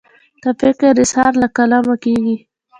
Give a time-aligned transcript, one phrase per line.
[0.43, 2.35] د فکر اظهار له قلمه کیږي.